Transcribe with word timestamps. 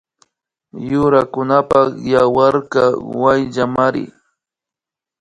Yurakunapak 0.89 1.87
yawarkaka 2.13 2.83
wayllamari 3.21 4.03